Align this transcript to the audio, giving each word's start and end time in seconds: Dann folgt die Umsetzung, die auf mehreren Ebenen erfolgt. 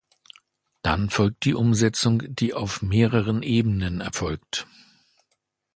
Dann 0.81 1.11
folgt 1.11 1.45
die 1.45 1.53
Umsetzung, 1.53 2.23
die 2.27 2.55
auf 2.55 2.81
mehreren 2.81 3.43
Ebenen 3.43 4.01
erfolgt. 4.01 4.65